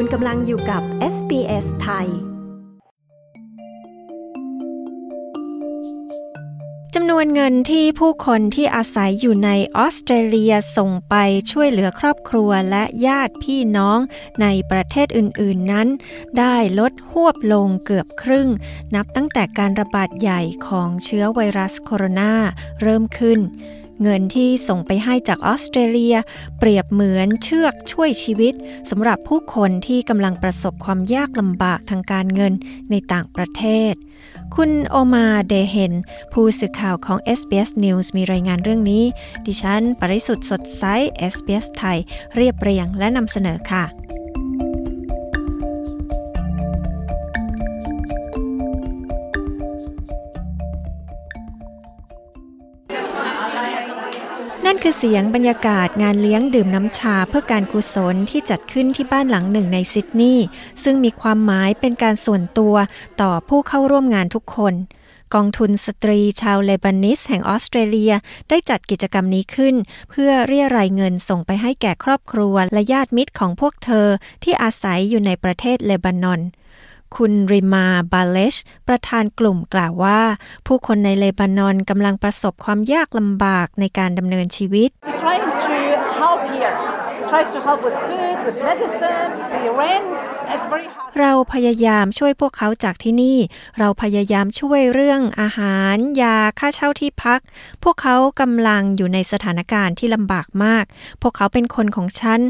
[0.00, 0.82] คุณกำลังอยู่กับ
[1.14, 2.08] SBS ไทย
[6.94, 11.14] จำนวนเงินที่ผู้คนที่อาศัยอยู่ในออสเตรเลียส่งไป
[11.50, 13.98] ช่วยเหลือครอบครัวและญาติพี่น้อง
[14.42, 15.88] ในประเทศอื่น ๆ นั้น
[16.38, 18.48] ได้ลดหวบลงเกือบครึ่ง
[18.94, 22.32] นับตั้งแต่การระบาดใหญ่ของเชื้อไวรัสโคโรนา
[22.80, 23.40] เริ่มขึ้น
[24.02, 26.16] เงินที่ส่งไปให้จากออสเตรเลีย
[26.58, 28.54] เปรียบเหมือนเชือกช่วยชีวิต
[28.90, 32.52] สำหรับผู้คนที่กำลังประสบความยากลำบากทางการเงิน
[32.90, 33.94] ในต่างประเทศ
[34.54, 35.94] คุณโอมาเดเฮน
[36.32, 39.04] ผู้สื่อข่าวของ SBS News มีรายงานเรื่องนี้
[39.46, 40.84] ดิฉัน ปริสุทธ์สดใส
[41.32, 41.98] SBS ไทย
[42.36, 43.84] เรียบเรียงและนำเสนอค่ะ
[54.66, 60.46] นั่นคือเสียงบรรยากาศงานเลี้ยงดื่มน้ำชาเพื่อการกุศลที่จัดขึ้นที่บ้านหลังหนึ่งในซิดนีย์
[60.84, 62.74] ซึ่งมีความหมายเป็นการส่วนตัว
[63.20, 64.74] ต่อผู้เข้าร่วมงานทุกคน
[65.34, 68.12] กองทุนสตรีชาวเลบานิสแห่งออสเตรเลีย
[68.48, 69.74] ได้จัดกิจกรรมนี้ขึ้น
[70.10, 74.06] เพื่อเรียรายเงินส่งไปให้แก่ครอบครัวและญาติมิตรของพวกเธอ
[74.44, 76.40] ที่อาศัยอยู่ในประเทศเลบานอน
[77.16, 78.54] คุณริมาบาเลช
[78.88, 80.20] ประธานกลุ่มกล่าวว่า
[80.66, 84.90] ผู้คนในเลบานอนกำลังประสบความยากลำบากในการดำเนินชีวิต
[91.18, 93.38] เราพยายามช่วยพวกเขาจากที่นี่
[93.78, 97.40] เราพยายามช่วยเรื่องอาหาร ยาค่าเช่าที่พัก
[97.82, 100.84] พวกเขากำลังอยู่ในสถานการณ์ที่ลำบากมาก
[101.22, 102.40] พวกเขาเป็นคนของฉัน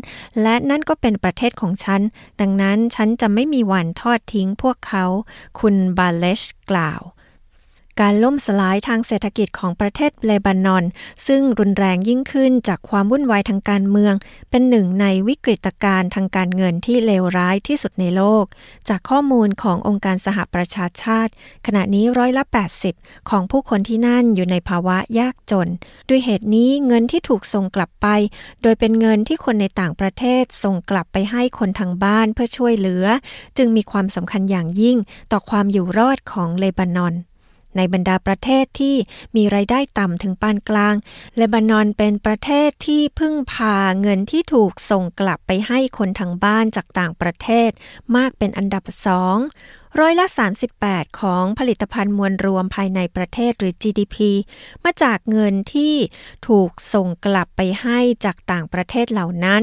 [0.43, 2.01] และนั่นก็เป็นประเทศของฉัน
[2.41, 5.05] ดังนั้นฉันจะไม่มีวันทอดทิ้งพวกเขา
[5.61, 7.03] คุณบาเลชกล่าว
[8.03, 10.85] การล่มสลายทางเศรษฐกิจของประเทศเลบานอน
[11.27, 14.15] ซึ่งรุนแรงยิ่งขึ้นจากความวุ่นวายทางการเมือง
[14.51, 18.45] เป็นหนึ่งในวิกฤตการณ์ทางการเงินที่เลวร้ายที่สุดในโลก
[18.89, 21.33] จากข้อมูลขององค์การสหประชาชาติ
[21.67, 22.45] ขณะนี้ร้อยละ
[22.87, 25.69] 80 ของผู้คนที่นั่นอยู่ในภาวะยากจน
[26.09, 28.07] ด้วยเหตุนี้เงินที่ถูกส่งกลับไป
[28.63, 33.05] โดยเป็นเงินที่คนในต่างประเทศส่งกลับไปให้คนทางบ้านเพื่อช่วยเหลือ
[33.57, 34.97] จึงมีความสำคัญอย่างยิ่ง
[35.33, 37.17] ต่อความอยู่รอดของเลบานอน
[37.77, 38.97] ในบรรดาประเทศที่
[39.37, 40.95] มีไรายได้ต่ำถึงปานกลาง
[41.37, 47.71] เลบานอนเป็นประเทศที่พึ่งพาเงินที่ถูกส่งกลับไปให้คนทางบ้านจากต่างประเทศ
[48.17, 49.39] มากเป็นอันดับสอง
[50.03, 50.27] ร้อยละ
[50.73, 54.17] 38 ของผลิตภัณฑ์มวลรวมภายในประเทศหรือ GDP
[54.85, 55.95] มาจากเงินที่
[56.49, 59.63] ถูกส่งกลับไปให้จากต่างประเทศเหล่านั้น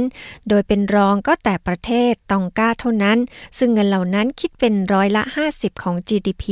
[0.49, 3.17] โดยเป็นรองก็แต่ประเทศตองกาเท่านั้น
[3.57, 5.23] ซึ่งเงินเหล่านั้นคิดเป็นร้อยละ
[5.53, 6.45] 50 ของ GDP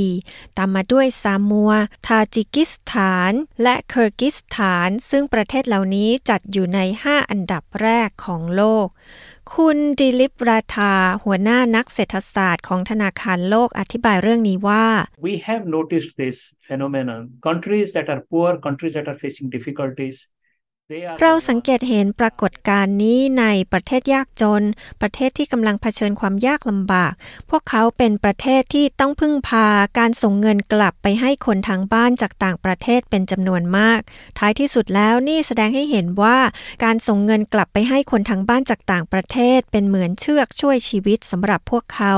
[0.57, 1.71] ตามมาด้วยซามัว
[2.07, 3.31] ทาจิกิสถาน
[3.63, 8.87] และเคิร์กิสถาน ซึ่งประเทศเหล่านี้จัดอยู่ใน 5 อันดับแรกของโลก
[9.57, 14.85] คุณดิลิปราธาหัวหน้านักเศรษฐศาสตร์ของธนาคารโลกอธิบายเรื่องนี้ว่า
[15.27, 20.15] We have noticed this phenomenon countries that are poor countries that are facing difficulties
[21.21, 24.63] เราสังเกตเห็นปรากฏการณ์นี้ในประเทศยากจน
[25.01, 27.13] ประเทศที่กำลังเผชิญความยากลำบาก
[27.49, 29.67] พวกเขาเป็นประเทศที่ต้องพึ่งพา
[29.99, 33.99] การส่งเงินกลับไปให้คนทางบ้านจากต่างประเทศเป็นจำนวนมาก
[34.39, 36.37] ท้ายที่สุดแล้วนี่แสดงให้เห็นว่า
[36.83, 42.15] การส่งเงินกลับไปให้คนทางบ้านจากต่างประเทศ เป็นเหมือนเชือกช่วยชีวิตสำหรับพวกเขา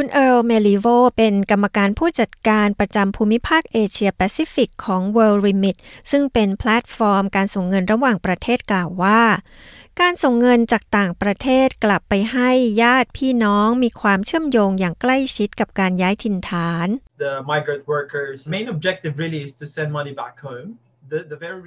[0.00, 0.86] คุณเอิร์ลเมลิโว
[1.16, 5.76] เป็นกรรมการผู้จัดการประจำภูมิภาคเอเชียแปซิฟิกของ World Remit
[6.10, 9.22] ซึ่งเป็นแพลตฟอร์มการส่งเงินระหว่างประเทศกล่าวว่า
[10.00, 12.50] การส่งเงินจากต่างประเทศกลับไปให้
[12.82, 16.88] ญาติพี่น้องมีความเชื่อมโยงอย่างใกล้ชิดกับการย้ายถิ่นฐาน
[17.24, 20.68] The migrant workers main objective really is to send money back home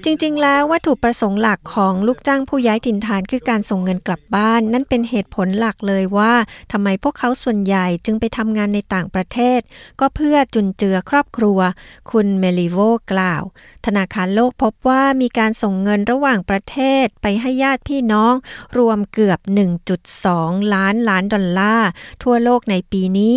[0.06, 6.34] จริงๆ แล้ววัตถุประสงค์หลักของลูกจ้างผู้ย้ายถิ่นฐานคือการส่งเงินกลับบ้าน นั่นเป็นเหตุผลหลักเลยว่า
[6.72, 9.60] ทำไมพวกเขาส่วนใหญ่จึงไปทำงานในต่างประเทศ
[10.00, 11.60] ก็เพื่อจุนเจือครอบครัว
[12.12, 12.80] คุณเมลิโว
[13.12, 13.44] กล่าว
[13.86, 18.34] ธนาคารโลกพบว่ามีการส่งเงินระหว่างประเทศไปให้ญาติพี่น้อง
[18.78, 19.40] รวมเกือบ
[20.06, 21.90] 1.2 ล้านล้านดอลลาร์
[22.24, 23.36] ทั่วโลกในปีนี้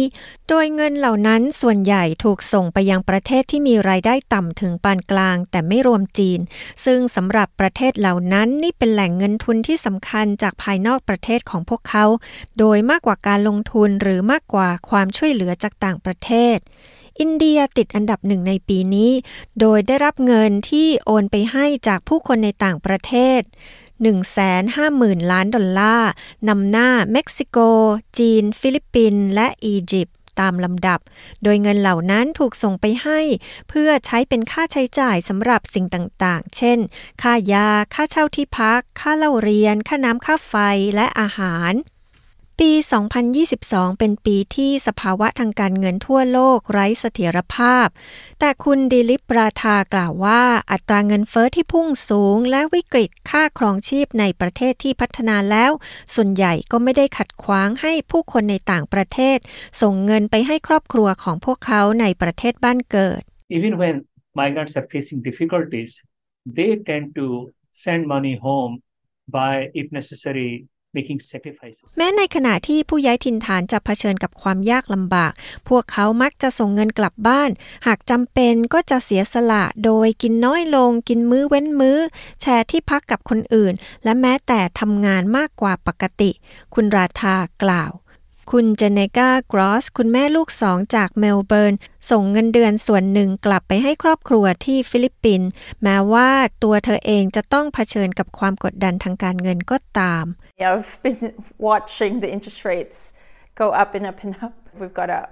[0.48, 6.40] โดยเงินเหล่านั้นส่วนใหญ่ถูกส่งไปยังประเทศที่มีรายได้ต่ำถึงปานกลาง แต่ไม่รวมจีน
[6.84, 12.04] ซึ่งสำหรับประเทศเหล่านั้นนี่เป็นแหล่งเงินทุนที่สำคัญจากภายนอกประเทศของพวกเขา
[12.58, 16.58] โดยมากกว่าการลงทุนหรือมากกว่าความช่วยเหลือจากต่างประเทศ
[17.20, 19.10] อินเดียติดอันดับหนึ่งในปีนี้
[19.60, 23.40] โดยได้รับเงินที่โอนไปให้จากผู้คนในต่างประเทศ
[24.56, 26.10] 150,000 ล้านดอลลาร์
[26.48, 27.58] นำหน้าเม็กซิโก
[28.18, 31.00] จีน ฟิลิปปินส์ และอียิปต์ ตามลำดับ
[31.42, 33.20] โดยเงินเหล่านั้นถูกส่งไปให้
[33.68, 36.78] เพื่อใช้เป็นค่าใช้จ่ายสำหรับสิ่งต่างๆ เช่น
[37.22, 40.54] ค่ายา ค่าเช่าที่พัก ค่าเล่าเรียน ค่าน้ำค่าไฟ
[40.94, 41.72] และอาหาร
[42.60, 42.70] ปี
[43.36, 47.88] 2022 เป็นปีที่สภาวะทางการเงินทั่วโลกไร้เสถียรภาพ
[48.40, 55.72] แต่คุณดิลิปราธากล่าวว่าอัตราเงินเฟอ้อที่พุ่งสูงและวิกฤตค่าครองชีพในประเทศที่พัฒนาแล้ว
[56.14, 59.38] ส่วนใหญ่ก็ไม่ได้ขัดขวางให้ผู้คนในต่างประเทศ
[59.80, 63.20] ส่งเงินไปให้ครอบครัวของพวกเขาในประเทศบ้านเกิด
[63.56, 63.94] Even when
[64.40, 65.92] migrants are facing difficulties,
[66.56, 67.26] they tend to
[67.84, 68.72] send money home
[69.38, 70.52] by, if necessary,
[70.96, 71.86] making sacrifices.
[71.96, 75.32] แม้ในขณะที่ผู้ย้ายถิ่นฐานจะเผชิญกับความยากลำบาก
[75.68, 77.50] พวกเขามักจะส่งเงินกลับบ้าน
[77.86, 81.98] หากจำเป็นก็จะเสียสละโดยกินน้อยลง กินมื้อเว้นมื้อ
[82.40, 83.74] แชร์ที่พักกับคนอื่น
[84.04, 86.30] และแม้แต่ทำงานมากกว่าปกติ
[86.74, 87.92] คุณราธากล่าว
[88.50, 91.74] คุณเจเนกากรอส คุณแม่ลูกสองจากเมลเบิร์น
[92.10, 95.48] ส่งเงินเดือนส่วนหนึ่งกลับไปให้ครอบครัวที่ฟิลิปปินส์
[95.82, 96.30] แม้ว่า
[96.62, 100.24] ตัวเธอเองจะต้องเผชิญกับความกดดันทางการเงินก็ตาม
[100.70, 101.24] I've been
[101.68, 102.98] watching the interest rates
[103.60, 104.54] go up and up and up.
[104.80, 105.22] We've got to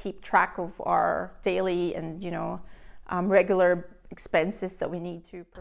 [0.00, 1.08] keep track of our
[1.50, 2.50] daily and, you know,
[3.14, 3.70] um, regular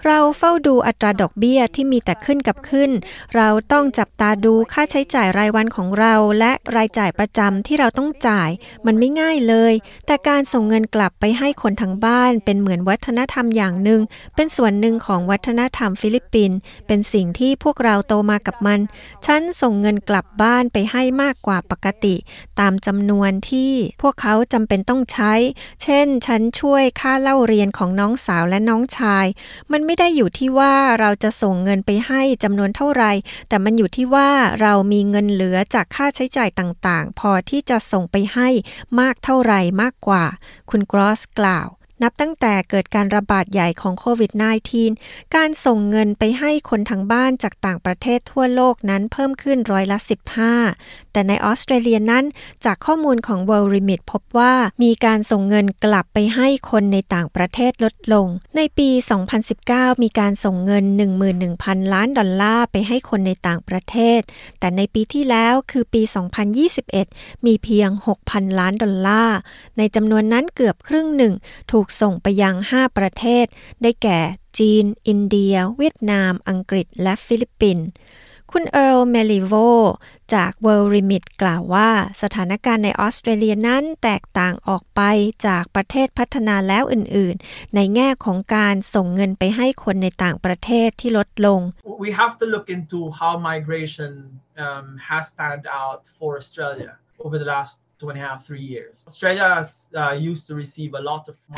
[0.05, 2.91] เราเฝ้าดูอัตราดอกเบี้ยที่มีแต่ขึ้นกับขึ้น
[3.35, 8.49] เราต้องจับตาดูค่าใช้จ่ายรายวันของเรา และรายจ่ายประจำที่เราต้องจ่าย
[8.85, 9.73] มันไม่ง่ายเลย
[10.05, 14.01] แต่การส่งเงินกลับไปให้คนทั้งบ้าน เป็นเหมือนวัฒนธรรมอย่างหนึ่ง
[14.35, 16.57] เป็นส่วนหนึ่งของวัฒนธรรมฟิลิปปินส์
[16.87, 18.79] เป็นสิ่งที่พวกเราโตมากับมัน
[19.25, 22.15] ฉันส่งเงินกลับบ้านไปให้มากกว่าปกติ
[22.59, 25.33] ตามจำนวนที่พวกเขาจำเป็นต้องใช้
[25.83, 29.25] เช่น ฉันช่วยค่าเล่าเรียนของน้องสาวและน้องชาย
[29.71, 33.03] มันไม่ได้อยู่ที่ว่าเราจะส่งเงินไปให้จำนวนเท่าไร
[33.49, 34.29] แต่มันอยู่ที่ว่า
[34.61, 38.49] เรามีเงินเหลือจากค่าใช้จ่ายต่างๆ พอที่จะส่งไปให้
[38.99, 40.25] มากเท่าไรมากกว่า
[40.69, 41.67] คุณกรอสกล่าว
[42.03, 44.31] นับตั้งแต่เกิดการระบาดใหญ่ของโควิด
[44.83, 49.97] -19 การส่งเงินไปให้คนทางบ้านจากต่างประเทศทั่วโลกนั้นเพิ่มขึ้นร้อยละ
[50.55, 52.25] 15 แต่ในออสเตรเลียนั้น
[52.65, 54.53] จากข้อมูลของ World Remit พบว่า
[54.83, 58.27] มีการส่งเงินกลับไปให้คนในต่างประเทศลดลง
[58.57, 58.89] ในปี
[59.45, 60.85] 2019 มีการส่งเงิน
[61.39, 64.21] 11,000 ล้านดอลลาร์ไปให้คนในต่างประเทศ
[64.59, 66.01] แต่ในปีที่แล้วคือปี
[66.93, 67.89] 2021 มีเพียง
[68.23, 69.37] 6,000 ล้านดอลลาร์
[69.77, 71.33] ในจำนวนนั้นเกือบครึ่งหนึ่ง
[71.71, 73.45] ถูกส่งไปยัง 5 ประเทศ
[73.81, 74.19] ได้แก่
[74.59, 77.87] จีน อินเดีย เวียดนาม อังกฤษ และฟิลิปปินส์
[78.51, 79.53] คุณเอิร์ลเมลิโว
[80.33, 81.89] จาก World Remit กล่าวว่า
[82.21, 85.01] สถานการณ์ในออสเตรเลียนั้นแตกต่างออกไป
[85.47, 91.61] จากประเทศพัฒนาแล้วอื่น ๆ ในแง่ของการส่งเงินไปให้คนในต่างประเทศที่ลดลง
[92.05, 94.11] We have to look into how migration
[94.65, 96.91] um, has panned out for Australia
[97.23, 97.75] over the last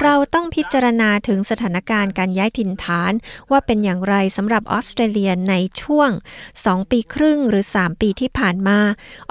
[0.04, 3.13] เราต้องพิจารณาถึงสถานการณ์การย้ายถิ่นฐาน
[3.51, 6.10] ว่าเป็นอย่างไรสำหรับออสเตรเลียในช่วง
[6.51, 8.80] 2 ปีครึ่งหรือ 3 ปีที่ผ่านมา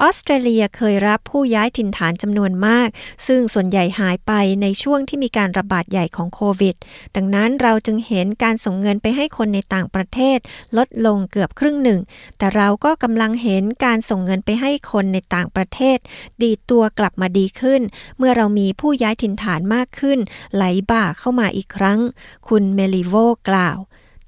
[0.01, 2.89] ออสเตรเลียเคยรับผู้ย้ายถิ่นฐานจำนวนมาก
[3.27, 4.31] ซึ่งส่วนใหญ่หายไป
[4.61, 6.75] ในช่วงที่มีการระบาดใหญ่ของโควิด
[7.15, 10.37] ดังนั้นเราจึงเห็นการส่งเงินไปให้คนในต่างประเทศ
[10.77, 11.99] ลดลงเกือบครึ่งหนึ่ง
[12.37, 15.97] แต่เราก็กำลังเห็นการส่งเงินไปให้คนในต่างประเทศ
[16.43, 17.81] ดีตัวกลับมาดีขึ้น
[18.17, 20.19] เมื่อเรามีผู้ย้ายถิ่นฐานมากขึ้น
[20.55, 21.99] ไหลบ่าเข้ามาอีกครั้ง
[22.47, 23.15] คุณเมลิโว
[23.49, 23.79] กล่าว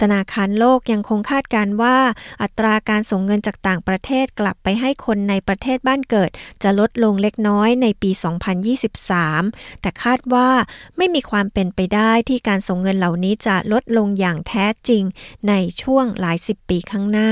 [0.01, 1.97] ธนาคารโลกยังคงคาดการว่า
[2.41, 6.29] อัตราการส่งเงินจากต่างประเทศกลับไปให้คนในประเทศบ้านเกิด
[6.63, 8.11] จะลดลงเล็กน้อยในปี
[8.95, 10.49] 2023 แต่คาดว่า
[10.97, 15.03] ไม่มีความเป็นไปได้ที่การส่งเงินเหล่านี้จะลดลงอย่างแท้จริง
[15.47, 17.31] ในช่วงหลายสิบปีข้างหน้า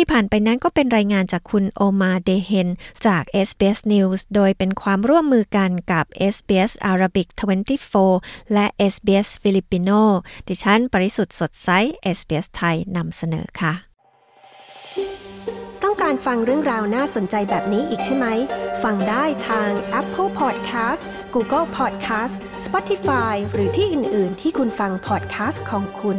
[0.00, 2.68] ที่ผ่านไปนั้นก็เป็นรายงานจากคุณโอมาเดเฮน
[3.06, 7.28] จาก SBS News โดยเป็นความร่วมมือกันกับ SBS Arabic
[7.90, 10.00] 24 และ SBS Filipino
[10.48, 11.68] ดิฉัน ปริสุทธ์สดใส
[12.16, 13.72] SBS ไทยนำเสนอค่ะ
[15.82, 18.26] ต้องการฟังเรื่องราวน่าสนใจแบบนี้อีกใช่ไหม
[18.84, 21.02] ฟังได้ทาง Apple Podcast
[21.34, 26.12] Google Podcast Spotify หรือที่อื่น ๆ ที่คุณฟัง podcast ของคุ